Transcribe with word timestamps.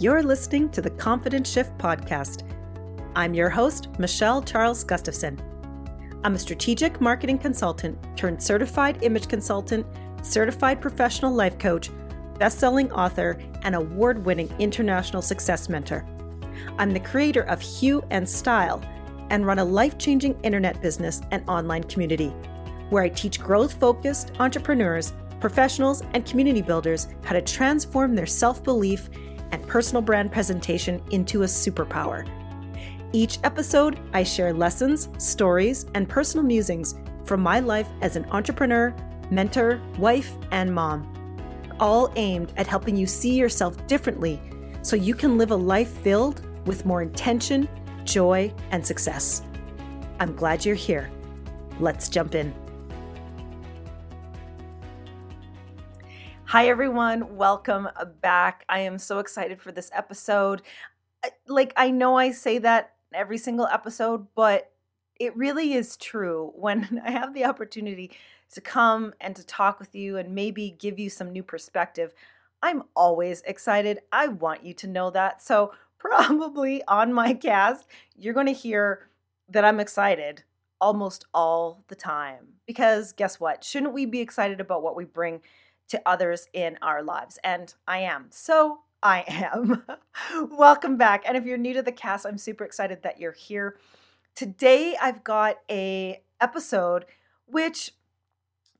You're 0.00 0.22
listening 0.22 0.68
to 0.70 0.80
the 0.80 0.90
Confident 0.90 1.44
Shift 1.44 1.76
podcast. 1.76 2.44
I'm 3.16 3.34
your 3.34 3.50
host, 3.50 3.88
Michelle 3.98 4.40
Charles 4.40 4.84
Gustafson. 4.84 5.42
I'm 6.22 6.36
a 6.36 6.38
strategic 6.38 7.00
marketing 7.00 7.38
consultant 7.38 7.98
turned 8.16 8.40
certified 8.40 9.02
image 9.02 9.26
consultant, 9.26 9.84
certified 10.22 10.80
professional 10.80 11.34
life 11.34 11.58
coach, 11.58 11.90
best 12.38 12.60
selling 12.60 12.92
author, 12.92 13.40
and 13.62 13.74
award 13.74 14.24
winning 14.24 14.48
international 14.60 15.20
success 15.20 15.68
mentor. 15.68 16.06
I'm 16.78 16.92
the 16.92 17.00
creator 17.00 17.42
of 17.42 17.60
Hue 17.60 18.00
and 18.10 18.28
Style 18.28 18.80
and 19.30 19.46
run 19.46 19.58
a 19.58 19.64
life 19.64 19.98
changing 19.98 20.40
internet 20.44 20.80
business 20.80 21.22
and 21.32 21.42
online 21.48 21.82
community 21.82 22.28
where 22.90 23.02
I 23.02 23.08
teach 23.08 23.40
growth 23.40 23.72
focused 23.80 24.30
entrepreneurs, 24.38 25.12
professionals, 25.40 26.04
and 26.14 26.24
community 26.24 26.62
builders 26.62 27.08
how 27.24 27.32
to 27.32 27.42
transform 27.42 28.14
their 28.14 28.26
self 28.26 28.62
belief 28.62 29.10
and 29.52 29.66
personal 29.66 30.02
brand 30.02 30.32
presentation 30.32 31.02
into 31.10 31.42
a 31.42 31.46
superpower. 31.46 32.28
Each 33.12 33.38
episode, 33.44 33.98
I 34.12 34.22
share 34.22 34.52
lessons, 34.52 35.08
stories, 35.18 35.86
and 35.94 36.08
personal 36.08 36.44
musings 36.44 36.94
from 37.24 37.40
my 37.40 37.60
life 37.60 37.88
as 38.02 38.16
an 38.16 38.26
entrepreneur, 38.30 38.94
mentor, 39.30 39.80
wife, 39.98 40.34
and 40.50 40.74
mom, 40.74 41.14
all 41.80 42.12
aimed 42.16 42.52
at 42.56 42.66
helping 42.66 42.96
you 42.96 43.06
see 43.06 43.34
yourself 43.34 43.86
differently 43.86 44.40
so 44.82 44.96
you 44.96 45.14
can 45.14 45.38
live 45.38 45.50
a 45.50 45.56
life 45.56 45.90
filled 46.00 46.42
with 46.66 46.84
more 46.84 47.02
intention, 47.02 47.68
joy, 48.04 48.52
and 48.70 48.86
success. 48.86 49.42
I'm 50.20 50.34
glad 50.34 50.64
you're 50.64 50.74
here. 50.74 51.10
Let's 51.80 52.08
jump 52.08 52.34
in. 52.34 52.54
Hi, 56.48 56.68
everyone. 56.68 57.36
Welcome 57.36 57.90
back. 58.22 58.64
I 58.70 58.78
am 58.78 58.98
so 58.98 59.18
excited 59.18 59.60
for 59.60 59.70
this 59.70 59.90
episode. 59.92 60.62
Like, 61.46 61.74
I 61.76 61.90
know 61.90 62.16
I 62.16 62.30
say 62.30 62.56
that 62.56 62.94
every 63.12 63.36
single 63.36 63.66
episode, 63.66 64.26
but 64.34 64.72
it 65.20 65.36
really 65.36 65.74
is 65.74 65.98
true 65.98 66.50
when 66.56 67.02
I 67.04 67.10
have 67.10 67.34
the 67.34 67.44
opportunity 67.44 68.12
to 68.54 68.62
come 68.62 69.12
and 69.20 69.36
to 69.36 69.44
talk 69.44 69.78
with 69.78 69.94
you 69.94 70.16
and 70.16 70.34
maybe 70.34 70.74
give 70.78 70.98
you 70.98 71.10
some 71.10 71.34
new 71.34 71.42
perspective. 71.42 72.14
I'm 72.62 72.84
always 72.96 73.42
excited. 73.42 73.98
I 74.10 74.28
want 74.28 74.64
you 74.64 74.72
to 74.72 74.86
know 74.86 75.10
that. 75.10 75.42
So, 75.42 75.74
probably 75.98 76.82
on 76.88 77.12
my 77.12 77.34
cast, 77.34 77.86
you're 78.16 78.32
going 78.32 78.46
to 78.46 78.52
hear 78.52 79.10
that 79.50 79.66
I'm 79.66 79.80
excited 79.80 80.44
almost 80.80 81.26
all 81.34 81.84
the 81.88 81.94
time. 81.94 82.54
Because 82.66 83.12
guess 83.12 83.38
what? 83.38 83.64
Shouldn't 83.64 83.92
we 83.92 84.06
be 84.06 84.20
excited 84.20 84.62
about 84.62 84.82
what 84.82 84.96
we 84.96 85.04
bring 85.04 85.42
to 85.88 86.00
others 86.06 86.48
in 86.52 86.78
our 86.82 87.02
lives. 87.02 87.38
And 87.42 87.74
I 87.86 87.98
am. 88.00 88.26
So 88.30 88.80
I 89.02 89.24
am. 89.28 89.84
Welcome 90.50 90.96
back. 90.96 91.24
And 91.26 91.36
if 91.36 91.44
you're 91.44 91.58
new 91.58 91.74
to 91.74 91.82
the 91.82 91.92
cast, 91.92 92.26
I'm 92.26 92.38
super 92.38 92.64
excited 92.64 93.02
that 93.02 93.20
you're 93.20 93.32
here. 93.32 93.76
Today 94.34 94.96
I've 95.00 95.24
got 95.24 95.56
a 95.70 96.22
episode 96.40 97.06
which 97.46 97.92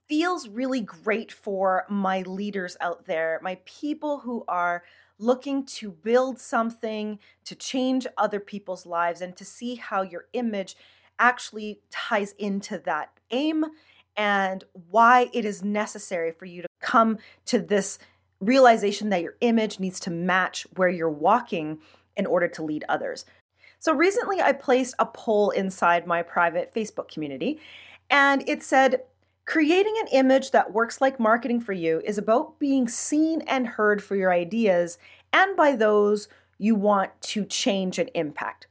feels 0.09 0.49
really 0.49 0.81
great 0.81 1.31
for 1.31 1.85
my 1.89 2.23
leaders 2.23 2.77
out 2.81 3.05
there, 3.07 3.39
my 3.43 3.59
people 3.65 4.21
who 4.21 4.45
are 4.49 4.83
looking 5.19 5.67
to 5.67 5.91
build 5.91 6.39
something, 6.39 7.19
to 7.45 7.55
change 7.55 8.07
other 8.17 8.41
people's 8.41 8.87
lives, 8.87 9.21
and 9.21 9.37
to 9.37 9.45
see 9.45 9.75
how 9.75 10.03
your 10.03 10.27
image 10.33 10.77
actually 11.19 11.81
ties 11.91 12.33
into 12.39 12.79
that 12.79 13.11
aim 13.31 13.65
and 14.17 14.65
why 14.91 15.29
it 15.33 15.45
is 15.45 15.63
necessary 15.63 16.33
for 16.33 16.45
you 16.45 16.63
to 16.63 16.68
come 16.89 17.19
to 17.45 17.59
this 17.59 17.99
realization 18.41 19.11
that 19.11 19.23
your 19.23 19.35
image 19.41 19.79
needs 19.79 20.01
to 20.01 20.11
match 20.11 20.67
where 20.77 20.89
you're 20.89 21.11
walking 21.11 21.79
in 22.17 22.25
order 22.25 22.49
to 22.49 22.63
lead 22.63 22.85
others. 22.89 23.25
So 23.79 23.93
recently, 23.95 24.41
I 24.41 24.53
placed 24.53 24.95
a 24.99 25.07
poll 25.07 25.51
inside 25.51 26.07
my 26.07 26.23
private 26.23 26.75
Facebook 26.75 27.09
community, 27.09 27.61
and 28.11 28.49
it 28.49 28.63
said, 28.63 29.03
Creating 29.45 29.95
an 30.01 30.09
image 30.09 30.51
that 30.51 30.73
works 30.73 31.01
like 31.01 31.19
marketing 31.19 31.61
for 31.61 31.73
you 31.73 32.03
is 32.05 32.19
about 32.19 32.59
being 32.59 32.87
seen 32.87 33.41
and 33.43 33.67
heard 33.67 34.03
for 34.03 34.15
your 34.15 34.33
ideas 34.33 34.99
and 35.33 35.57
by 35.57 35.75
those 35.75 36.29
you 36.59 36.75
want 36.75 37.11
to 37.23 37.45
change 37.47 37.99
and 37.99 38.11
impact. 38.15 38.67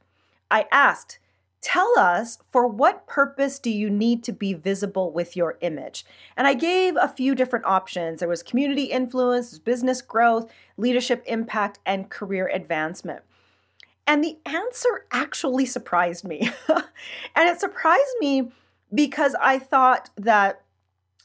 I 0.50 0.66
asked, 0.70 1.18
Tell 1.60 1.98
us 1.98 2.38
for 2.52 2.68
what 2.68 3.06
purpose 3.06 3.58
do 3.58 3.70
you 3.70 3.90
need 3.90 4.22
to 4.24 4.32
be 4.32 4.54
visible 4.54 5.10
with 5.10 5.36
your 5.36 5.58
image? 5.60 6.06
And 6.36 6.46
I 6.46 6.54
gave 6.54 6.96
a 6.96 7.08
few 7.08 7.34
different 7.34 7.64
options. 7.64 8.20
There 8.20 8.28
was 8.28 8.42
community 8.42 8.84
influence, 8.84 9.58
business 9.58 10.00
growth, 10.00 10.50
leadership 10.76 11.22
impact, 11.26 11.80
and 11.84 12.10
career 12.10 12.48
advancement. 12.52 13.22
And 14.06 14.22
the 14.22 14.38
answer 14.46 15.06
actually 15.10 15.66
surprised 15.66 16.24
me. 16.24 16.50
and 16.68 17.48
it 17.48 17.60
surprised 17.60 18.16
me 18.20 18.50
because 18.94 19.34
I 19.40 19.58
thought 19.58 20.10
that 20.16 20.62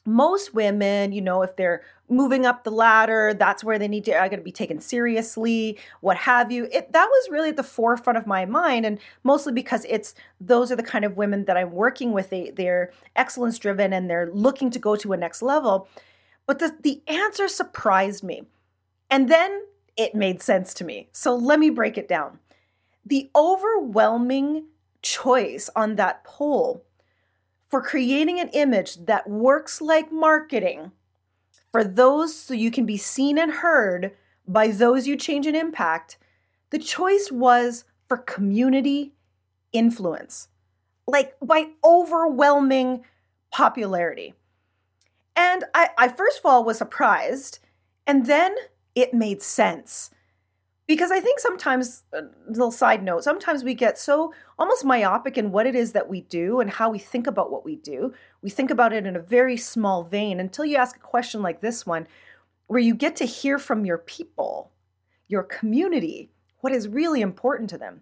most 0.06 0.54
women, 0.54 1.12
you 1.12 1.22
know, 1.22 1.42
if 1.44 1.56
they're 1.56 1.84
moving 2.10 2.46
up 2.46 2.64
the 2.64 2.72
ladder, 2.72 3.34
that's 3.34 3.64
where 3.64 3.80
they 3.80 3.88
need 3.88 4.06
to 4.06 4.12
going 4.12 4.32
to 4.32 4.38
be 4.38 4.52
taken 4.52 4.80
seriously, 4.80 5.78
what 6.02 6.18
have 6.18 6.52
you. 6.52 6.68
It 6.72 6.92
that 6.92 7.06
was 7.06 7.30
really 7.32 7.50
at 7.50 7.56
the 7.56 7.64
forefront 7.64 8.18
of 8.18 8.28
my 8.28 8.46
mind, 8.46 8.86
and 8.86 9.00
mostly 9.24 9.54
because 9.54 9.86
it's 9.88 10.14
those 10.42 10.72
are 10.72 10.76
the 10.76 10.84
kind 10.84 11.06
of 11.06 11.18
women 11.18 11.46
that 11.46 11.58
I'm 11.58 11.72
working 11.72 12.12
with. 12.12 12.30
They 12.30 12.52
they're 12.52 12.92
excellence 13.16 13.58
driven 13.58 13.94
and 13.94 14.10
they're 14.10 14.30
looking 14.34 14.70
to 14.72 14.80
go 14.80 14.96
to 14.98 15.14
a 15.14 15.18
next 15.18 15.42
level. 15.42 15.88
But 16.46 16.60
the, 16.60 16.76
the 16.82 17.02
answer 17.08 17.48
surprised 17.48 18.24
me. 18.24 18.44
And 19.10 19.30
then 19.30 19.64
it 19.96 20.16
made 20.16 20.42
sense 20.42 20.74
to 20.76 20.84
me. 20.84 21.08
So 21.12 21.36
let 21.36 21.60
me 21.60 21.70
break 21.70 21.98
it 21.98 22.08
down. 22.08 22.40
The 23.06 23.30
overwhelming 23.36 24.66
choice 25.02 25.70
on 25.76 25.96
that 25.96 26.24
poll 26.24 26.84
for 27.74 27.82
creating 27.82 28.40
an 28.40 28.50
image 28.50 29.04
that 29.08 29.28
works 29.28 29.82
like 29.82 30.12
marketing 30.12 30.92
for 31.72 31.84
those 31.84 32.36
so 32.38 32.54
you 32.54 32.70
can 32.70 32.86
be 32.86 32.98
seen 32.98 33.40
and 33.40 33.52
heard 33.52 34.12
by 34.48 34.68
those 34.68 35.08
you 35.08 35.18
change 35.18 35.48
and 35.48 35.58
impact, 35.58 36.20
the 36.70 36.78
choice 36.78 37.32
was 37.32 37.84
for 38.08 38.18
community 38.18 39.14
influence, 39.72 40.50
like 41.08 41.36
by 41.42 41.70
overwhelming 41.84 43.04
popularity. 43.52 44.36
And 45.36 45.64
I, 45.74 45.90
I 45.98 46.08
first 46.10 46.42
of 46.42 46.46
all 46.46 46.64
was 46.64 46.78
surprised, 46.78 47.58
and 48.06 48.28
then 48.28 48.56
it 48.94 49.16
made 49.16 49.42
sense 49.42 50.12
because 50.86 51.12
I 51.12 51.20
think 51.22 51.40
sometimes, 51.40 52.04
a 52.14 52.18
uh, 52.18 52.22
little 52.48 52.72
side 52.72 53.04
note, 53.04 53.24
sometimes 53.24 53.64
we 53.64 53.74
get 53.74 53.98
so 53.98 54.34
almost 54.60 54.84
myopic 54.84 55.38
in 55.38 55.52
what 55.52 55.66
it 55.66 55.76
is 55.76 55.94
that 55.94 56.10
we 56.10 56.22
do 56.22 56.60
and 56.60 56.70
how 56.70 56.90
we 56.90 57.00
think 57.00 57.26
about 57.26 57.52
what 57.52 57.64
we 57.64 57.78
do. 57.78 58.14
We 58.42 58.50
think 58.50 58.70
about 58.70 58.92
it 58.92 59.06
in 59.06 59.16
a 59.16 59.22
very 59.22 59.56
small 59.56 60.04
vein 60.04 60.40
until 60.40 60.66
you 60.66 60.76
ask 60.76 60.98
a 60.98 61.00
question 61.00 61.42
like 61.42 61.62
this 61.62 61.86
one, 61.86 62.08
where 62.68 62.82
you 62.82 62.96
get 62.96 63.16
to 63.18 63.26
hear 63.26 63.58
from 63.58 63.86
your 63.86 63.98
people, 63.98 64.72
your 65.28 65.44
community, 65.44 66.32
what 66.60 66.74
is 66.74 66.88
really 66.88 67.22
important 67.22 67.70
to 67.70 67.78
them. 67.78 68.02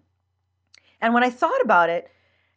And 1.00 1.14
when 1.14 1.24
I 1.24 1.30
thought 1.30 1.62
about 1.62 1.88
it, 1.88 2.10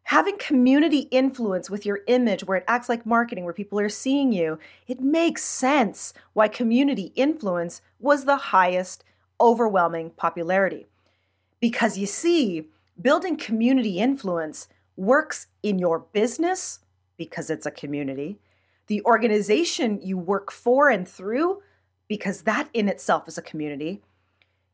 having 0.03 0.37
community 0.37 1.07
influence 1.11 1.69
with 1.69 1.85
your 1.85 2.01
image 2.07 2.43
where 2.43 2.57
it 2.57 2.63
acts 2.67 2.89
like 2.89 3.05
marketing, 3.05 3.43
where 3.43 3.53
people 3.53 3.79
are 3.79 3.89
seeing 3.89 4.31
you, 4.31 4.59
it 4.87 4.99
makes 4.99 5.43
sense 5.43 6.13
why 6.33 6.47
community 6.47 7.11
influence 7.15 7.81
was 7.99 8.25
the 8.25 8.37
highest 8.37 9.03
overwhelming 9.39 10.11
popularity. 10.11 10.85
Because 11.59 11.97
you 11.97 12.05
see, 12.05 12.67
building 13.01 13.37
community 13.37 13.99
influence 13.99 14.67
works 14.97 15.47
in 15.63 15.79
your 15.79 15.99
business 15.99 16.79
because 17.17 17.49
it's 17.49 17.65
a 17.65 17.71
community, 17.71 18.39
the 18.87 19.01
organization 19.03 19.99
you 20.01 20.17
work 20.17 20.51
for 20.51 20.89
and 20.89 21.07
through 21.07 21.61
because 22.07 22.43
that 22.43 22.69
in 22.73 22.87
itself 22.87 23.27
is 23.27 23.37
a 23.37 23.41
community, 23.41 24.01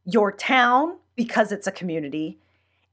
your 0.05 0.31
town 0.31 0.97
because 1.15 1.51
it's 1.51 1.67
a 1.67 1.71
community, 1.71 2.39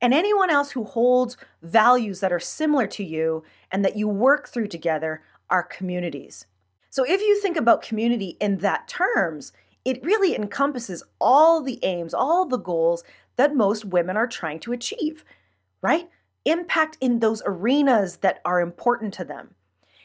and 0.01 0.15
anyone 0.15 0.51
else 0.51 0.71
who 0.71 0.85
holds 0.85 1.37
values 1.63 2.21
that 2.21 2.33
are 2.33 2.39
similar 2.39 2.87
to 2.87 3.05
you 3.05 3.43
and 3.73 3.85
that 3.85 3.97
you 3.97 4.07
work 4.07 4.49
through 4.49 4.69
together 4.69 5.23
are 5.51 5.63
communities. 5.63 6.47
So 6.91 7.05
if 7.05 7.21
you 7.21 7.41
think 7.41 7.57
about 7.57 7.83
community 7.83 8.37
in 8.41 8.59
that 8.59 8.87
terms, 8.87 9.53
it 9.89 10.05
really 10.05 10.37
encompasses 10.37 11.03
all 11.19 11.63
the 11.63 11.83
aims, 11.83 12.13
all 12.13 12.45
the 12.45 12.59
goals 12.59 13.03
that 13.37 13.57
most 13.57 13.87
women 13.87 14.19
are 14.19 14.27
trying 14.27 14.61
to 14.61 14.75
achieve, 14.75 15.25
right? 15.81 16.11
Impact 16.45 16.99
in 17.01 17.21
those 17.21 17.43
arenas 17.47 18.19
that 18.19 18.43
are 18.45 18.61
important 18.61 19.15
to 19.15 19.25
them. 19.25 19.55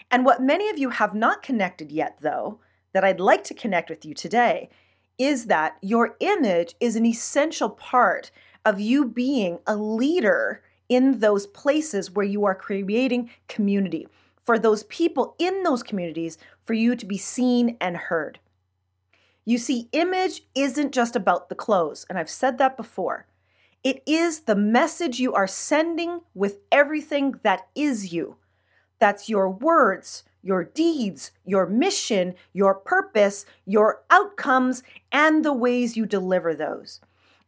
And 0.10 0.24
what 0.24 0.42
many 0.42 0.70
of 0.70 0.78
you 0.78 0.92
have 0.92 1.14
not 1.14 1.44
connected 1.44 1.92
yet, 1.92 2.16
though, 2.22 2.62
that 2.94 3.04
I'd 3.04 3.20
like 3.20 3.44
to 3.44 3.54
connect 3.54 3.90
with 3.90 4.06
you 4.06 4.14
today, 4.14 4.70
is 5.18 5.48
that 5.48 5.76
your 5.82 6.16
image 6.22 6.76
is 6.80 6.96
an 6.96 7.06
essential 7.06 7.70
part 7.70 8.32
of 8.64 8.80
you 8.80 9.04
being 9.04 9.60
a 9.68 9.76
leader 9.76 10.64
in 10.88 11.20
those 11.20 11.46
places 11.48 12.10
where 12.10 12.26
you 12.26 12.46
are 12.46 12.56
creating 12.56 13.32
community, 13.50 14.08
for 14.46 14.58
those 14.58 14.84
people 14.84 15.36
in 15.40 15.64
those 15.64 15.84
communities, 15.84 16.38
for 16.64 16.74
you 16.74 16.96
to 16.96 17.06
be 17.06 17.18
seen 17.18 17.76
and 17.82 17.98
heard. 17.98 18.40
You 19.46 19.58
see, 19.58 19.90
image 19.92 20.44
isn't 20.56 20.94
just 20.94 21.16
about 21.16 21.50
the 21.50 21.56
clothes, 21.56 22.06
and 22.10 22.18
I've 22.18 22.30
said 22.30 22.58
that 22.60 22.78
before. 22.78 23.28
It 23.84 24.02
is 24.06 24.42
the 24.42 24.56
message 24.56 25.20
you 25.20 25.34
are 25.34 25.48
sending 25.48 26.22
with 26.34 26.60
everything 26.72 27.40
that 27.44 27.68
is 27.76 28.14
you. 28.14 28.38
That's 29.00 29.28
your 29.28 29.50
words, 29.50 30.24
your 30.42 30.64
deeds, 30.64 31.32
your 31.46 31.66
mission, 31.66 32.36
your 32.54 32.76
purpose, 32.76 33.46
your 33.66 34.04
outcomes, 34.10 34.84
and 35.12 35.44
the 35.44 35.54
ways 35.54 35.98
you 35.98 36.06
deliver 36.06 36.54
those. 36.54 37.02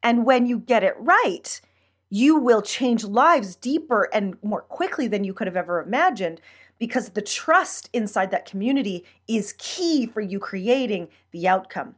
And 0.04 0.26
when 0.26 0.46
you 0.46 0.60
get 0.60 0.84
it 0.84 0.96
right, 1.00 1.62
you 2.10 2.36
will 2.38 2.62
change 2.62 3.04
lives 3.06 3.56
deeper 3.56 4.10
and 4.14 4.38
more 4.44 4.62
quickly 4.62 5.08
than 5.08 5.24
you 5.24 5.34
could 5.34 5.48
have 5.48 5.56
ever 5.56 5.82
imagined 5.82 6.42
because 6.80 7.10
the 7.10 7.22
trust 7.22 7.89
inside 7.94 8.31
that 8.31 8.45
community 8.45 9.06
is 9.27 9.56
key 9.57 10.06
for 10.06 10.22
you 10.22 10.39
creating 10.39 11.07
the 11.31 11.48
outcome. 11.48 11.95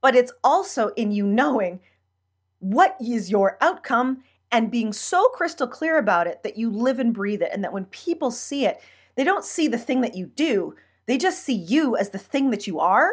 But 0.00 0.14
it's 0.14 0.32
also 0.44 0.88
in 0.88 1.10
you 1.10 1.26
knowing 1.26 1.80
what 2.58 2.96
is 3.00 3.30
your 3.30 3.56
outcome 3.60 4.22
and 4.52 4.70
being 4.70 4.92
so 4.92 5.28
crystal 5.28 5.66
clear 5.66 5.98
about 5.98 6.26
it 6.26 6.42
that 6.42 6.56
you 6.56 6.70
live 6.70 6.98
and 6.98 7.12
breathe 7.12 7.42
it 7.42 7.50
and 7.52 7.62
that 7.64 7.72
when 7.72 7.84
people 7.86 8.30
see 8.30 8.64
it 8.64 8.80
they 9.14 9.24
don't 9.24 9.44
see 9.44 9.68
the 9.68 9.78
thing 9.78 10.00
that 10.00 10.16
you 10.16 10.26
do 10.26 10.74
they 11.06 11.18
just 11.18 11.42
see 11.42 11.54
you 11.54 11.96
as 11.96 12.10
the 12.10 12.18
thing 12.18 12.50
that 12.50 12.66
you 12.66 12.78
are 12.78 13.10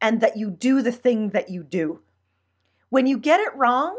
and 0.00 0.20
that 0.20 0.36
you 0.36 0.50
do 0.50 0.82
the 0.82 0.92
thing 0.92 1.30
that 1.30 1.48
you 1.48 1.62
do 1.62 2.00
when 2.90 3.06
you 3.06 3.18
get 3.18 3.40
it 3.40 3.54
wrong 3.56 3.98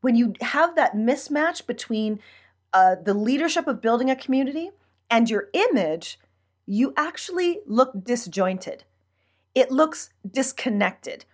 when 0.00 0.16
you 0.16 0.34
have 0.40 0.76
that 0.76 0.94
mismatch 0.94 1.66
between 1.66 2.20
uh, 2.72 2.96
the 3.02 3.14
leadership 3.14 3.66
of 3.66 3.80
building 3.80 4.10
a 4.10 4.16
community 4.16 4.70
and 5.10 5.30
your 5.30 5.48
image 5.52 6.18
you 6.66 6.92
actually 6.96 7.60
look 7.66 7.92
disjointed 8.04 8.84
it 9.54 9.70
looks 9.70 10.10
disconnected 10.30 11.24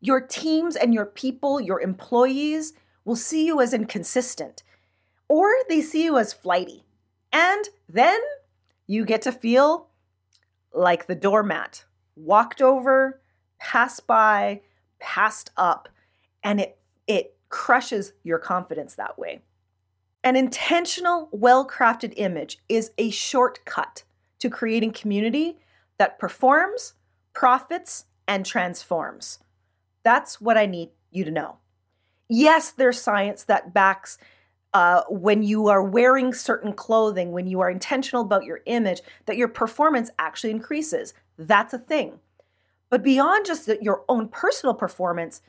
your 0.00 0.20
teams 0.20 0.76
and 0.76 0.94
your 0.94 1.06
people, 1.06 1.60
your 1.60 1.80
employees, 1.80 2.72
will 3.04 3.16
see 3.16 3.46
you 3.46 3.60
as 3.60 3.74
inconsistent, 3.74 4.62
or 5.28 5.48
they 5.68 5.82
see 5.82 6.04
you 6.04 6.18
as 6.18 6.32
flighty. 6.32 6.84
And 7.32 7.68
then 7.88 8.18
you 8.86 9.04
get 9.04 9.22
to 9.22 9.32
feel 9.32 9.88
like 10.72 11.06
the 11.06 11.14
doormat, 11.14 11.84
walked 12.16 12.62
over, 12.62 13.20
passed 13.58 14.06
by, 14.06 14.62
passed 14.98 15.50
up, 15.56 15.88
and 16.42 16.60
it, 16.60 16.78
it 17.06 17.36
crushes 17.48 18.12
your 18.22 18.38
confidence 18.38 18.94
that 18.94 19.18
way. 19.18 19.42
An 20.22 20.36
intentional, 20.36 21.28
well 21.32 21.66
crafted 21.66 22.12
image 22.16 22.58
is 22.68 22.92
a 22.98 23.10
shortcut 23.10 24.04
to 24.40 24.50
creating 24.50 24.92
community 24.92 25.58
that 25.98 26.18
performs, 26.18 26.94
profits, 27.32 28.04
and 28.28 28.44
transforms. 28.44 29.38
That's 30.04 30.40
what 30.40 30.58
I 30.58 30.66
need 30.66 30.90
you 31.10 31.24
to 31.24 31.30
know. 31.30 31.56
Yes, 32.28 32.70
there's 32.70 33.00
science 33.00 33.44
that 33.44 33.74
backs 33.74 34.18
uh, 34.72 35.02
when 35.08 35.42
you 35.42 35.68
are 35.68 35.82
wearing 35.82 36.32
certain 36.32 36.72
clothing, 36.72 37.32
when 37.32 37.46
you 37.46 37.60
are 37.60 37.70
intentional 37.70 38.22
about 38.22 38.44
your 38.44 38.60
image, 38.66 39.00
that 39.26 39.36
your 39.36 39.48
performance 39.48 40.10
actually 40.18 40.50
increases. 40.50 41.12
That's 41.38 41.74
a 41.74 41.78
thing. 41.78 42.20
But 42.88 43.02
beyond 43.02 43.46
just 43.46 43.66
the, 43.66 43.78
your 43.82 44.04
own 44.08 44.28
personal 44.28 44.74
performance, 44.74 45.42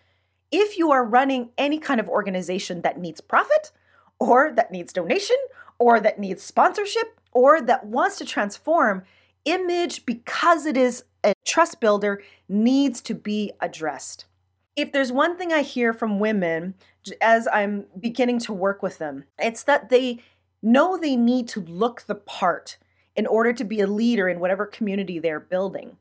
if 0.51 0.77
you 0.77 0.91
are 0.91 1.05
running 1.05 1.49
any 1.57 1.77
kind 1.77 1.99
of 1.99 2.09
organization 2.09 2.81
that 2.81 2.99
needs 2.99 3.21
profit, 3.21 3.71
or 4.21 4.51
that 4.53 4.71
needs 4.71 4.93
donation, 4.93 5.37
or 5.79 5.99
that 5.99 6.19
needs 6.19 6.43
sponsorship, 6.43 7.19
or 7.33 7.61
that 7.61 7.85
wants 7.85 8.17
to 8.19 8.25
transform, 8.25 9.03
image, 9.43 10.05
because 10.05 10.65
it 10.65 10.77
is 10.77 11.03
a 11.23 11.33
trust 11.45 11.81
builder, 11.81 12.21
needs 12.47 13.01
to 13.01 13.13
be 13.13 13.51
addressed 13.59 14.25
if 14.75 14.91
there's 14.91 15.11
one 15.11 15.37
thing 15.37 15.51
I 15.51 15.61
hear 15.61 15.93
from 15.93 16.19
women 16.19 16.75
as 17.19 17.47
I'm 17.51 17.85
beginning 17.99 18.39
to 18.39 18.53
work 18.53 18.81
with 18.81 18.97
them, 18.97 19.25
it's 19.37 19.63
that 19.63 19.89
they 19.89 20.19
know 20.61 20.97
they 20.97 21.15
need 21.15 21.47
to 21.49 21.61
look 21.61 22.03
the 22.03 22.15
part 22.15 22.77
in 23.15 23.27
order 23.27 23.51
to 23.53 23.63
be 23.63 23.81
a 23.81 23.87
leader 23.87 24.29
in 24.29 24.39
whatever 24.39 24.65
community 24.65 25.19
they're 25.19 25.39
building. 25.39 25.97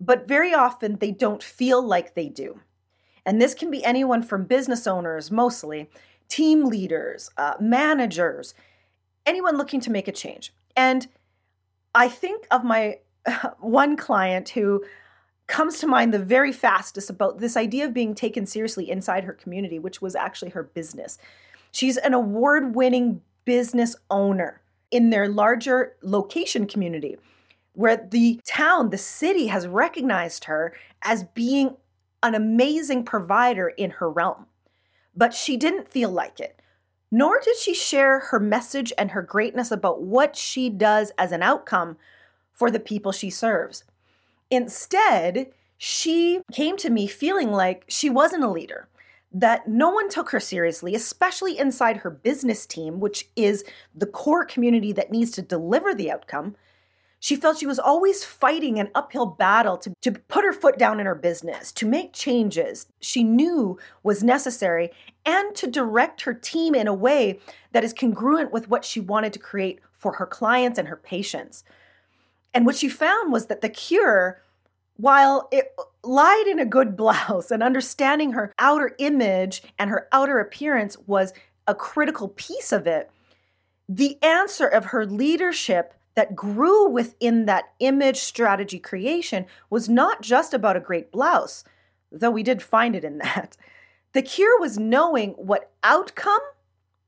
But 0.00 0.28
very 0.28 0.54
often 0.54 0.96
they 0.96 1.10
don't 1.10 1.42
feel 1.42 1.82
like 1.82 2.14
they 2.14 2.28
do. 2.28 2.60
And 3.26 3.42
this 3.42 3.54
can 3.54 3.70
be 3.70 3.84
anyone 3.84 4.22
from 4.22 4.44
business 4.44 4.86
owners, 4.86 5.30
mostly, 5.30 5.90
team 6.28 6.66
leaders, 6.66 7.30
uh, 7.36 7.54
managers, 7.60 8.54
anyone 9.26 9.56
looking 9.56 9.80
to 9.80 9.90
make 9.90 10.08
a 10.08 10.12
change. 10.12 10.52
And 10.76 11.06
I 11.94 12.08
think 12.08 12.46
of 12.50 12.64
my 12.64 12.98
one 13.60 13.96
client 13.96 14.50
who 14.50 14.84
comes 15.46 15.78
to 15.78 15.86
mind 15.86 16.12
the 16.12 16.18
very 16.18 16.52
fastest 16.52 17.08
about 17.10 17.38
this 17.38 17.56
idea 17.56 17.86
of 17.86 17.94
being 17.94 18.14
taken 18.14 18.46
seriously 18.46 18.90
inside 18.90 19.24
her 19.24 19.32
community, 19.32 19.78
which 19.78 20.02
was 20.02 20.14
actually 20.14 20.50
her 20.50 20.62
business. 20.62 21.18
She's 21.72 21.96
an 21.96 22.14
award 22.14 22.74
winning 22.74 23.22
business 23.44 23.96
owner 24.10 24.60
in 24.90 25.10
their 25.10 25.28
larger 25.28 25.96
location 26.02 26.66
community, 26.66 27.16
where 27.72 27.96
the 28.10 28.40
town, 28.44 28.90
the 28.90 28.98
city 28.98 29.46
has 29.46 29.66
recognized 29.66 30.44
her 30.44 30.74
as 31.02 31.24
being 31.24 31.76
an 32.22 32.34
amazing 32.34 33.04
provider 33.04 33.68
in 33.68 33.90
her 33.90 34.10
realm. 34.10 34.46
But 35.18 35.34
she 35.34 35.56
didn't 35.56 35.88
feel 35.88 36.10
like 36.10 36.38
it, 36.38 36.62
nor 37.10 37.40
did 37.40 37.56
she 37.56 37.74
share 37.74 38.20
her 38.20 38.38
message 38.38 38.92
and 38.96 39.10
her 39.10 39.22
greatness 39.22 39.72
about 39.72 40.00
what 40.00 40.36
she 40.36 40.70
does 40.70 41.10
as 41.18 41.32
an 41.32 41.42
outcome 41.42 41.96
for 42.52 42.70
the 42.70 42.78
people 42.78 43.10
she 43.10 43.28
serves. 43.28 43.82
Instead, 44.48 45.48
she 45.76 46.40
came 46.52 46.76
to 46.76 46.88
me 46.88 47.08
feeling 47.08 47.50
like 47.50 47.84
she 47.88 48.08
wasn't 48.08 48.44
a 48.44 48.50
leader, 48.50 48.88
that 49.32 49.66
no 49.66 49.90
one 49.90 50.08
took 50.08 50.30
her 50.30 50.40
seriously, 50.40 50.94
especially 50.94 51.58
inside 51.58 51.98
her 51.98 52.10
business 52.10 52.64
team, 52.64 53.00
which 53.00 53.28
is 53.34 53.64
the 53.94 54.06
core 54.06 54.44
community 54.44 54.92
that 54.92 55.10
needs 55.10 55.32
to 55.32 55.42
deliver 55.42 55.94
the 55.94 56.12
outcome. 56.12 56.54
She 57.20 57.34
felt 57.34 57.58
she 57.58 57.66
was 57.66 57.80
always 57.80 58.24
fighting 58.24 58.78
an 58.78 58.90
uphill 58.94 59.26
battle 59.26 59.76
to, 59.78 59.92
to 60.02 60.12
put 60.12 60.44
her 60.44 60.52
foot 60.52 60.78
down 60.78 61.00
in 61.00 61.06
her 61.06 61.16
business, 61.16 61.72
to 61.72 61.86
make 61.86 62.12
changes 62.12 62.86
she 63.00 63.24
knew 63.24 63.78
was 64.04 64.22
necessary, 64.22 64.90
and 65.26 65.54
to 65.56 65.66
direct 65.66 66.22
her 66.22 66.34
team 66.34 66.74
in 66.74 66.86
a 66.86 66.94
way 66.94 67.40
that 67.72 67.82
is 67.82 67.92
congruent 67.92 68.52
with 68.52 68.68
what 68.68 68.84
she 68.84 69.00
wanted 69.00 69.32
to 69.32 69.38
create 69.38 69.80
for 69.92 70.12
her 70.12 70.26
clients 70.26 70.78
and 70.78 70.88
her 70.88 70.96
patients. 70.96 71.64
And 72.54 72.64
what 72.64 72.76
she 72.76 72.88
found 72.88 73.32
was 73.32 73.46
that 73.46 73.62
the 73.62 73.68
cure, 73.68 74.40
while 74.96 75.48
it 75.50 75.74
lied 76.04 76.46
in 76.46 76.60
a 76.60 76.64
good 76.64 76.96
blouse 76.96 77.50
and 77.50 77.62
understanding 77.64 78.32
her 78.32 78.54
outer 78.60 78.94
image 78.98 79.62
and 79.78 79.90
her 79.90 80.06
outer 80.12 80.38
appearance 80.38 80.96
was 81.06 81.32
a 81.66 81.74
critical 81.74 82.28
piece 82.28 82.70
of 82.70 82.86
it, 82.86 83.10
the 83.88 84.22
answer 84.22 84.66
of 84.66 84.86
her 84.86 85.04
leadership 85.04 85.94
that 86.18 86.34
grew 86.34 86.88
within 86.88 87.46
that 87.46 87.70
image 87.78 88.16
strategy 88.16 88.80
creation 88.80 89.46
was 89.70 89.88
not 89.88 90.20
just 90.20 90.52
about 90.52 90.76
a 90.76 90.80
great 90.80 91.12
blouse, 91.12 91.62
though 92.10 92.32
we 92.32 92.42
did 92.42 92.60
find 92.60 92.96
it 92.96 93.04
in 93.04 93.18
that. 93.18 93.56
The 94.14 94.22
cure 94.22 94.58
was 94.58 94.80
knowing 94.80 95.30
what 95.34 95.70
outcome 95.84 96.40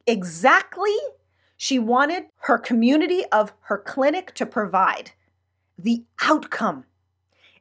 exactly 0.06 0.94
she 1.56 1.76
wanted 1.76 2.26
her 2.42 2.56
community 2.56 3.24
of 3.32 3.52
her 3.62 3.78
clinic 3.78 4.32
to 4.36 4.46
provide 4.46 5.10
the 5.76 6.04
outcome. 6.22 6.84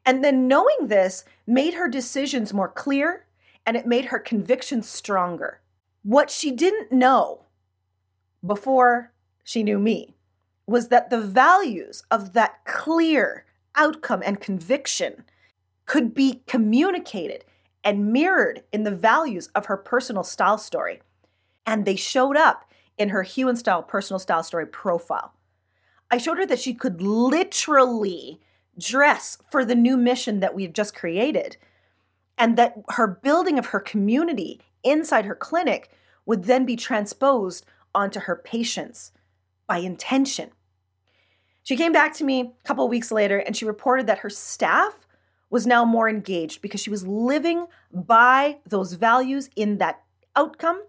And 0.05 0.23
then 0.23 0.47
knowing 0.47 0.77
this 0.85 1.25
made 1.47 1.73
her 1.73 1.87
decisions 1.87 2.53
more 2.53 2.69
clear 2.69 3.25
and 3.65 3.75
it 3.75 3.87
made 3.87 4.05
her 4.05 4.19
convictions 4.19 4.87
stronger. 4.87 5.61
What 6.03 6.29
she 6.29 6.51
didn't 6.51 6.91
know 6.91 7.45
before 8.45 9.13
she 9.43 9.63
knew 9.63 9.79
me 9.79 10.13
was 10.69 10.89
that 10.89 11.09
the 11.09 11.19
values 11.21 12.03
of 12.11 12.33
that 12.33 12.63
clear 12.65 13.45
outcome 13.75 14.21
and 14.23 14.39
conviction 14.39 15.23
could 15.85 16.13
be 16.13 16.43
communicated 16.45 17.43
and 17.83 18.13
mirrored 18.13 18.63
in 18.71 18.83
the 18.83 18.95
values 18.95 19.49
of 19.55 19.65
her 19.65 19.77
personal 19.77 20.23
style 20.23 20.57
story. 20.57 21.01
And 21.65 21.85
they 21.85 21.95
showed 21.95 22.37
up 22.37 22.65
in 22.97 23.09
her 23.09 23.23
Hue 23.23 23.49
and 23.49 23.57
Style 23.57 23.81
personal 23.81 24.19
style 24.19 24.43
story 24.43 24.67
profile. 24.67 25.33
I 26.11 26.17
showed 26.17 26.37
her 26.37 26.45
that 26.45 26.59
she 26.59 26.73
could 26.73 27.01
literally 27.01 28.39
dress 28.77 29.37
for 29.49 29.65
the 29.65 29.75
new 29.75 29.97
mission 29.97 30.39
that 30.39 30.53
we've 30.53 30.73
just 30.73 30.95
created. 30.95 31.57
And 32.37 32.57
that 32.57 32.75
her 32.89 33.07
building 33.07 33.57
of 33.57 33.67
her 33.67 33.79
community 33.79 34.61
inside 34.83 35.25
her 35.25 35.35
clinic 35.35 35.89
would 36.25 36.43
then 36.43 36.65
be 36.65 36.75
transposed 36.75 37.65
onto 37.95 38.21
her 38.21 38.35
patients 38.35 39.11
by 39.67 39.79
intention. 39.79 40.51
She 41.69 41.77
came 41.77 41.91
back 41.91 42.15
to 42.15 42.23
me 42.23 42.41
a 42.41 42.67
couple 42.67 42.89
weeks 42.89 43.11
later 43.11 43.37
and 43.37 43.55
she 43.55 43.63
reported 43.63 44.07
that 44.07 44.17
her 44.19 44.29
staff 44.31 45.05
was 45.51 45.67
now 45.67 45.85
more 45.85 46.09
engaged 46.09 46.63
because 46.63 46.81
she 46.81 46.89
was 46.89 47.05
living 47.05 47.67
by 47.93 48.57
those 48.65 48.93
values 48.93 49.51
in 49.55 49.77
that 49.77 50.01
outcome 50.35 50.81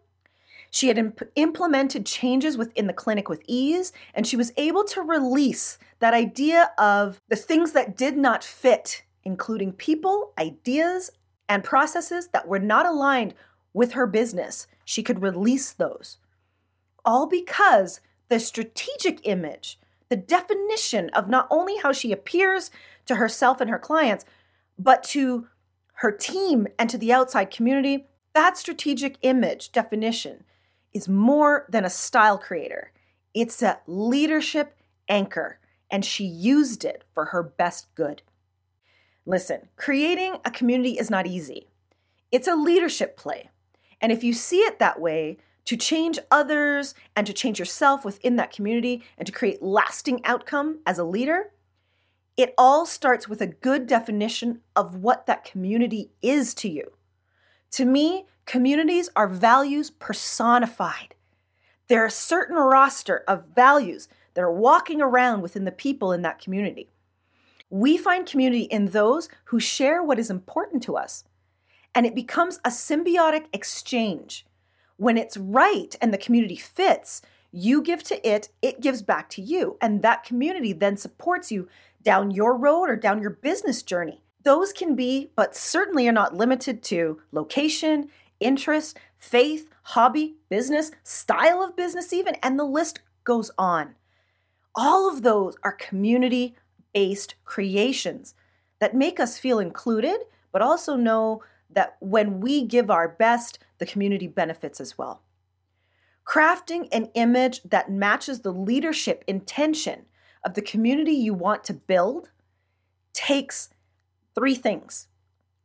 she 0.71 0.89
had 0.89 0.99
imp- 0.99 1.31
implemented 1.35 2.07
changes 2.07 2.57
within 2.57 2.87
the 2.87 2.93
clinic 2.93 3.29
with 3.29 3.43
ease, 3.49 3.93
and 4.15 4.25
she 4.27 4.37
was 4.37 4.53
able 4.57 4.85
to 4.85 5.03
release 5.03 5.79
that 5.99 6.15
idea 6.15 6.71
of 6.79 7.21
the 7.29 7.35
things 7.35 7.73
that 7.73 7.97
did 7.97 8.17
not 8.17 8.45
fit 8.45 9.03
including 9.25 9.73
people, 9.73 10.33
ideas, 10.39 11.11
and 11.49 11.65
processes 11.65 12.29
that 12.29 12.47
were 12.47 12.61
not 12.61 12.87
aligned 12.87 13.35
with 13.75 13.95
her 13.95 14.07
business. 14.07 14.69
She 14.85 15.03
could 15.03 15.21
release 15.21 15.73
those. 15.73 16.19
All 17.05 17.27
because 17.27 18.01
the 18.29 18.39
strategic 18.39 19.27
image, 19.27 19.80
the 20.11 20.17
definition 20.17 21.09
of 21.11 21.29
not 21.29 21.47
only 21.51 21.79
how 21.79 21.93
she 21.93 22.13
appears 22.13 22.71
to 23.07 23.15
herself 23.15 23.61
and 23.61 23.71
her 23.71 23.79
clients, 23.79 24.25
but 24.79 25.03
to 25.05 25.47
her 25.95 26.13
team 26.13 26.67
and 26.79 26.91
to 26.91 26.99
the 26.99 27.13
outside 27.13 27.51
community, 27.51 28.07
that 28.35 28.59
strategic 28.59 29.17
image 29.23 29.73
definition 29.73 30.45
is 30.93 31.09
more 31.09 31.67
than 31.69 31.85
a 31.85 31.91
style 31.91 32.39
creator. 32.39 32.93
It's 33.33 33.63
a 33.63 33.81
leadership 33.87 34.77
anchor, 35.09 35.61
and 35.91 36.05
she 36.05 36.25
used 36.25 36.85
it 36.85 37.05
for 37.15 37.27
her 37.27 37.43
best 37.43 37.95
good. 37.95 38.23
Listen, 39.25 39.69
creating 39.77 40.37
a 40.45 40.51
community 40.51 40.99
is 40.99 41.11
not 41.11 41.27
easy. 41.27 41.69
It's 42.33 42.49
a 42.49 42.57
leadership 42.57 43.17
play. 43.17 43.51
And 44.01 44.11
if 44.11 44.25
you 44.25 44.33
see 44.33 44.61
it 44.61 44.79
that 44.79 45.01
way, 45.01 45.39
to 45.65 45.77
change 45.77 46.19
others 46.31 46.95
and 47.15 47.27
to 47.27 47.33
change 47.33 47.59
yourself 47.59 48.05
within 48.05 48.37
that 48.37 48.53
community 48.53 49.03
and 49.19 49.27
to 49.27 49.33
create 49.33 49.63
lasting 49.63 50.25
outcome 50.25 50.81
as 50.87 50.99
a 50.99 51.05
leader, 51.05 51.53
it 52.37 52.55
all 52.57 52.87
starts 52.87 53.29
with 53.29 53.43
a 53.43 53.47
good 53.47 53.87
definition 53.87 54.61
of 54.75 54.97
what 54.97 55.27
that 55.27 55.45
community 55.45 56.11
is 56.23 56.55
to 56.55 56.69
you. 56.69 56.93
To 57.73 57.85
me, 57.85 58.27
communities 58.47 59.11
are 59.15 59.29
values 59.29 59.91
personified. 59.91 61.15
There 61.89 62.03
are 62.03 62.07
a 62.07 62.11
certain 62.11 62.57
roster 62.57 63.25
of 63.29 63.47
values 63.55 64.09
that 64.35 64.43
are 64.43 64.53
walking 64.53 65.03
around 65.03 65.43
within 65.43 65.65
the 65.65 65.73
people 65.73 66.13
in 66.13 66.23
that 66.23 66.39
community. 66.39 66.89
We 67.69 67.97
find 67.97 68.27
community 68.27 68.63
in 68.63 68.87
those 68.87 69.29
who 69.45 69.61
share 69.61 70.03
what 70.03 70.19
is 70.19 70.31
important 70.31 70.83
to 70.85 70.97
us, 70.97 71.25
and 71.95 72.07
it 72.07 72.15
becomes 72.15 72.59
a 72.65 72.71
symbiotic 72.71 73.47
exchange. 73.53 74.47
When 75.01 75.17
it's 75.17 75.39
right 75.39 75.97
and 76.03 76.13
the 76.13 76.19
community 76.19 76.57
fits, 76.57 77.23
you 77.51 77.81
give 77.81 78.03
to 78.03 78.29
it, 78.29 78.51
it 78.61 78.83
gives 78.83 79.01
back 79.01 79.31
to 79.31 79.41
you, 79.41 79.79
and 79.81 80.03
that 80.03 80.25
community 80.25 80.75
then 80.75 80.99
supports 80.99 81.51
you 81.51 81.71
down 82.03 82.33
your 82.33 82.55
road 82.55 82.91
or 82.91 82.97
down 82.97 83.23
your 83.23 83.31
business 83.31 83.83
journey. 83.83 84.21
Those 84.45 84.75
can 84.75 84.95
be, 84.95 85.31
but 85.35 85.57
certainly 85.57 86.07
are 86.07 86.13
not 86.13 86.35
limited 86.35 86.83
to 86.83 87.19
location, 87.33 88.11
interest, 88.41 88.99
faith, 89.17 89.71
hobby, 89.85 90.35
business, 90.51 90.91
style 91.03 91.63
of 91.63 91.75
business, 91.75 92.13
even, 92.13 92.35
and 92.43 92.59
the 92.59 92.65
list 92.65 93.01
goes 93.25 93.51
on. 93.57 93.95
All 94.75 95.09
of 95.09 95.23
those 95.23 95.57
are 95.63 95.73
community 95.73 96.57
based 96.93 97.37
creations 97.47 98.35
that 98.81 98.95
make 98.95 99.19
us 99.19 99.39
feel 99.39 99.61
included, 99.61 100.21
but 100.53 100.61
also 100.61 100.95
know 100.95 101.43
that 101.71 101.97
when 102.01 102.41
we 102.41 102.67
give 102.67 102.91
our 102.91 103.09
best, 103.09 103.61
the 103.81 103.87
community 103.87 104.29
benefits 104.29 104.81
as 104.81 104.97
well. 104.97 105.23
Crafting 106.25 106.87
an 106.93 107.07
image 107.15 107.63
that 107.65 107.91
matches 107.91 108.41
the 108.41 108.53
leadership 108.53 109.25
intention 109.27 110.07
of 110.45 110.55
the 110.55 110.63
community 110.63 111.13
you 111.13 111.35
want 111.35 111.65
to 111.65 111.75
build 111.75 112.31
takes 113.13 113.71
three 114.35 114.55
things 114.55 115.09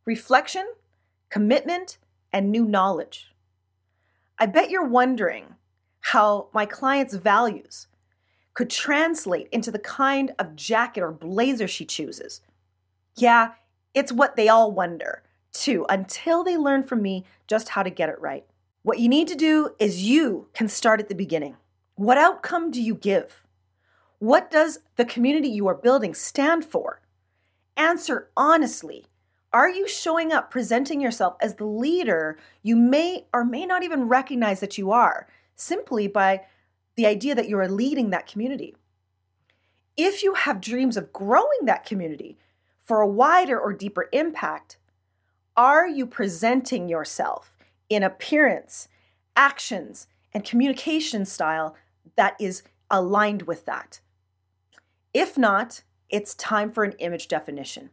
reflection, 0.04 0.66
commitment, 1.30 1.98
and 2.32 2.50
new 2.50 2.64
knowledge. 2.64 3.32
I 4.38 4.46
bet 4.46 4.70
you're 4.70 4.84
wondering 4.84 5.54
how 6.00 6.48
my 6.52 6.66
client's 6.66 7.14
values 7.14 7.86
could 8.54 8.70
translate 8.70 9.48
into 9.52 9.70
the 9.70 9.78
kind 9.78 10.32
of 10.38 10.56
jacket 10.56 11.02
or 11.02 11.12
blazer 11.12 11.68
she 11.68 11.84
chooses. 11.84 12.40
Yeah, 13.16 13.52
it's 13.94 14.12
what 14.12 14.36
they 14.36 14.48
all 14.48 14.72
wonder, 14.72 15.22
until 15.88 16.44
they 16.44 16.56
learn 16.56 16.84
from 16.84 17.02
me 17.02 17.24
just 17.46 17.70
how 17.70 17.82
to 17.82 17.90
get 17.90 18.08
it 18.08 18.20
right. 18.20 18.44
What 18.82 18.98
you 19.00 19.08
need 19.08 19.28
to 19.28 19.34
do 19.34 19.70
is 19.78 20.04
you 20.04 20.48
can 20.54 20.68
start 20.68 21.00
at 21.00 21.08
the 21.08 21.14
beginning. 21.14 21.56
What 21.96 22.18
outcome 22.18 22.70
do 22.70 22.80
you 22.80 22.94
give? 22.94 23.44
What 24.18 24.50
does 24.50 24.78
the 24.96 25.04
community 25.04 25.48
you 25.48 25.66
are 25.66 25.74
building 25.74 26.14
stand 26.14 26.64
for? 26.64 27.00
Answer 27.76 28.28
honestly. 28.36 29.06
Are 29.52 29.68
you 29.68 29.88
showing 29.88 30.32
up, 30.32 30.50
presenting 30.50 31.00
yourself 31.00 31.36
as 31.40 31.54
the 31.54 31.64
leader 31.64 32.38
you 32.62 32.76
may 32.76 33.26
or 33.32 33.44
may 33.44 33.64
not 33.64 33.82
even 33.82 34.08
recognize 34.08 34.60
that 34.60 34.76
you 34.76 34.90
are, 34.92 35.26
simply 35.54 36.08
by 36.08 36.42
the 36.96 37.06
idea 37.06 37.34
that 37.34 37.48
you 37.48 37.58
are 37.58 37.68
leading 37.68 38.10
that 38.10 38.26
community? 38.26 38.76
If 39.96 40.22
you 40.22 40.34
have 40.34 40.60
dreams 40.60 40.96
of 40.96 41.12
growing 41.12 41.64
that 41.64 41.86
community 41.86 42.36
for 42.82 43.00
a 43.00 43.08
wider 43.08 43.58
or 43.58 43.72
deeper 43.72 44.08
impact, 44.12 44.76
are 45.56 45.88
you 45.88 46.06
presenting 46.06 46.88
yourself 46.88 47.56
in 47.88 48.02
appearance, 48.02 48.88
actions, 49.36 50.06
and 50.32 50.44
communication 50.44 51.24
style 51.24 51.76
that 52.16 52.36
is 52.40 52.62
aligned 52.90 53.42
with 53.42 53.64
that? 53.66 54.00
If 55.14 55.38
not, 55.38 55.82
it's 56.10 56.34
time 56.34 56.70
for 56.70 56.84
an 56.84 56.92
image 56.98 57.28
definition. 57.28 57.90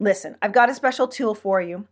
Listen, 0.00 0.36
I've 0.42 0.52
got 0.52 0.68
a 0.68 0.74
special 0.74 1.06
tool 1.06 1.34
for 1.34 1.60
you 1.60 1.86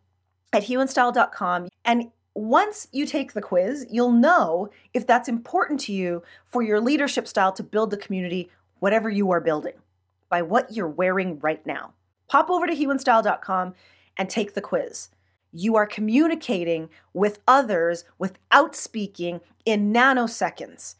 at 0.52 0.64
hueandstyle.com. 0.64 1.68
And 1.84 2.10
once 2.34 2.88
you 2.92 3.06
take 3.06 3.32
the 3.32 3.42
quiz, 3.42 3.86
you'll 3.90 4.10
know 4.10 4.70
if 4.92 5.06
that's 5.06 5.28
important 5.28 5.80
to 5.80 5.92
you 5.92 6.22
for 6.46 6.62
your 6.62 6.80
leadership 6.80 7.28
style 7.28 7.52
to 7.52 7.62
build 7.62 7.90
the 7.90 7.96
community, 7.96 8.50
whatever 8.80 9.08
you 9.08 9.30
are 9.30 9.40
building, 9.40 9.74
by 10.28 10.42
what 10.42 10.72
you're 10.72 10.88
wearing 10.88 11.38
right 11.40 11.64
now. 11.66 11.92
Pop 12.28 12.50
over 12.50 12.66
to 12.66 12.74
hueandstyle.com 12.74 13.74
and 14.16 14.28
take 14.28 14.54
the 14.54 14.60
quiz. 14.60 15.08
You 15.52 15.76
are 15.76 15.86
communicating 15.86 16.88
with 17.12 17.40
others 17.46 18.04
without 18.18 18.74
speaking 18.74 19.40
in 19.64 19.92
nanoseconds 19.92 20.94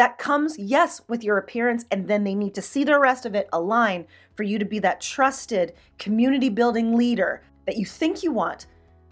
that 0.00 0.16
comes, 0.16 0.58
yes, 0.58 1.02
with 1.08 1.22
your 1.22 1.36
appearance, 1.36 1.84
and 1.90 2.08
then 2.08 2.24
they 2.24 2.34
need 2.34 2.54
to 2.54 2.62
see 2.62 2.84
the 2.84 2.98
rest 2.98 3.26
of 3.26 3.34
it 3.34 3.50
align 3.52 4.06
for 4.34 4.44
you 4.44 4.58
to 4.58 4.64
be 4.64 4.78
that 4.78 4.98
trusted 4.98 5.74
community 5.98 6.48
building 6.48 6.96
leader 6.96 7.42
that 7.66 7.76
you 7.76 7.84
think 7.84 8.22
you 8.22 8.32
want, 8.32 8.64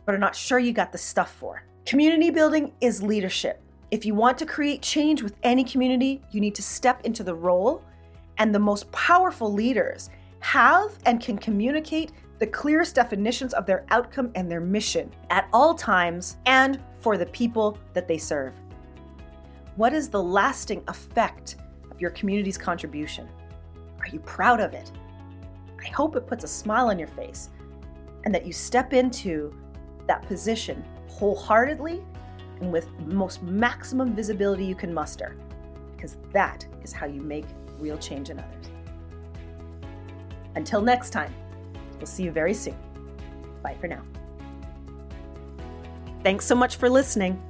but 0.06 0.14
are 0.14 0.18
not 0.18 0.34
sure 0.34 0.58
you 0.58 0.72
got 0.72 0.90
the 0.90 0.96
stuff 0.96 1.34
for. 1.34 1.62
Community 1.84 2.30
building 2.30 2.72
is 2.80 3.02
leadership. 3.02 3.60
If 3.90 4.06
you 4.06 4.14
want 4.14 4.38
to 4.38 4.46
create 4.46 4.80
change 4.80 5.22
with 5.22 5.36
any 5.42 5.62
community, 5.62 6.22
you 6.30 6.40
need 6.40 6.54
to 6.54 6.62
step 6.62 7.04
into 7.04 7.22
the 7.22 7.34
role, 7.34 7.84
and 8.38 8.54
the 8.54 8.58
most 8.58 8.90
powerful 8.90 9.52
leaders 9.52 10.08
have 10.40 10.98
and 11.04 11.20
can 11.20 11.36
communicate 11.36 12.12
the 12.38 12.46
clearest 12.46 12.94
definitions 12.94 13.52
of 13.54 13.66
their 13.66 13.84
outcome 13.90 14.30
and 14.34 14.50
their 14.50 14.60
mission 14.60 15.12
at 15.30 15.48
all 15.52 15.74
times 15.74 16.36
and 16.46 16.80
for 17.00 17.16
the 17.16 17.26
people 17.26 17.78
that 17.94 18.06
they 18.06 18.18
serve. 18.18 18.54
What 19.76 19.92
is 19.92 20.08
the 20.08 20.22
lasting 20.22 20.82
effect 20.88 21.56
of 21.90 22.00
your 22.00 22.10
community's 22.10 22.58
contribution? 22.58 23.28
Are 24.00 24.08
you 24.08 24.20
proud 24.20 24.60
of 24.60 24.72
it? 24.72 24.90
I 25.80 25.88
hope 25.88 26.16
it 26.16 26.26
puts 26.26 26.44
a 26.44 26.48
smile 26.48 26.88
on 26.88 26.98
your 26.98 27.08
face 27.08 27.50
and 28.24 28.34
that 28.34 28.46
you 28.46 28.52
step 28.52 28.92
into 28.92 29.54
that 30.06 30.22
position 30.26 30.84
wholeheartedly 31.08 32.04
and 32.60 32.72
with 32.72 32.88
the 32.98 33.14
most 33.14 33.42
maximum 33.42 34.14
visibility 34.14 34.64
you 34.64 34.74
can 34.74 34.92
muster, 34.92 35.36
because 35.96 36.16
that 36.32 36.66
is 36.82 36.92
how 36.92 37.06
you 37.06 37.20
make 37.20 37.44
real 37.78 37.98
change 37.98 38.30
in 38.30 38.38
others. 38.38 38.66
Until 40.56 40.80
next 40.80 41.10
time, 41.10 41.32
we'll 41.98 42.06
see 42.06 42.24
you 42.24 42.32
very 42.32 42.54
soon. 42.54 42.76
Bye 43.62 43.76
for 43.80 43.88
now. 43.88 44.02
Thanks 46.22 46.46
so 46.46 46.54
much 46.54 46.76
for 46.76 46.88
listening. 46.88 47.40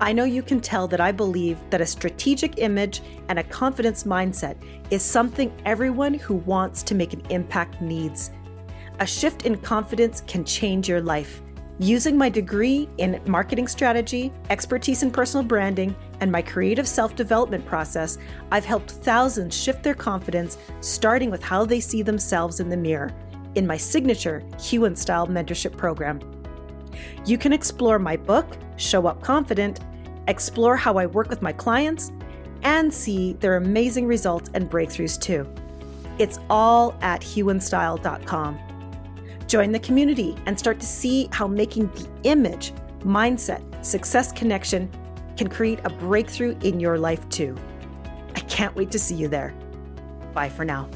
I 0.00 0.12
know 0.12 0.24
you 0.24 0.42
can 0.42 0.60
tell 0.60 0.88
that 0.88 1.00
I 1.00 1.12
believe 1.12 1.58
that 1.70 1.80
a 1.80 1.86
strategic 1.86 2.58
image 2.58 3.00
and 3.28 3.38
a 3.38 3.44
confidence 3.44 4.04
mindset 4.04 4.56
is 4.90 5.02
something 5.02 5.52
everyone 5.64 6.14
who 6.14 6.34
wants 6.34 6.82
to 6.84 6.94
make 6.94 7.12
an 7.12 7.22
impact 7.30 7.80
needs. 7.80 8.30
A 9.00 9.06
shift 9.06 9.46
in 9.46 9.56
confidence 9.58 10.22
can 10.26 10.44
change 10.44 10.88
your 10.88 11.00
life. 11.00 11.42
Using 11.78 12.16
my 12.16 12.28
degree 12.28 12.88
in 12.98 13.20
marketing 13.26 13.66
strategy, 13.66 14.32
expertise 14.48 15.02
in 15.02 15.10
personal 15.10 15.44
branding, 15.44 15.94
and 16.20 16.30
my 16.30 16.40
creative 16.40 16.86
self 16.86 17.16
development 17.16 17.66
process, 17.66 18.16
I've 18.52 18.64
helped 18.64 18.92
thousands 18.92 19.56
shift 19.56 19.82
their 19.82 19.94
confidence, 19.94 20.56
starting 20.80 21.30
with 21.30 21.42
how 21.42 21.64
they 21.64 21.80
see 21.80 22.02
themselves 22.02 22.60
in 22.60 22.68
the 22.68 22.76
mirror 22.76 23.12
in 23.54 23.66
my 23.66 23.76
signature 23.76 24.42
Hue 24.60 24.84
and 24.84 24.98
Style 24.98 25.26
mentorship 25.26 25.76
program. 25.76 26.20
You 27.24 27.38
can 27.38 27.52
explore 27.52 27.98
my 27.98 28.16
book, 28.16 28.46
Show 28.76 29.06
Up 29.06 29.22
Confident, 29.22 29.80
explore 30.28 30.76
how 30.76 30.96
I 30.96 31.06
work 31.06 31.28
with 31.28 31.42
my 31.42 31.52
clients, 31.52 32.12
and 32.62 32.92
see 32.92 33.34
their 33.34 33.56
amazing 33.56 34.06
results 34.06 34.50
and 34.54 34.70
breakthroughs 34.70 35.20
too. 35.20 35.46
It's 36.18 36.38
all 36.48 36.96
at 37.02 37.20
hueandstyle.com. 37.20 38.58
Join 39.46 39.72
the 39.72 39.78
community 39.78 40.34
and 40.46 40.58
start 40.58 40.80
to 40.80 40.86
see 40.86 41.28
how 41.32 41.46
making 41.46 41.88
the 41.88 42.08
image, 42.22 42.72
mindset, 43.00 43.84
success 43.84 44.32
connection 44.32 44.90
can 45.36 45.48
create 45.48 45.80
a 45.84 45.90
breakthrough 45.90 46.56
in 46.62 46.80
your 46.80 46.98
life 46.98 47.28
too. 47.28 47.56
I 48.34 48.40
can't 48.40 48.74
wait 48.74 48.90
to 48.92 48.98
see 48.98 49.14
you 49.14 49.28
there. 49.28 49.54
Bye 50.32 50.48
for 50.48 50.64
now. 50.64 50.88